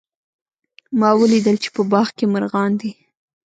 ما 0.99 1.09
ولیدل 1.21 1.55
چې 1.63 1.69
په 1.75 1.81
باغ 1.91 2.07
کې 2.17 2.25
مرغان 2.33 2.71
دي 2.81 2.91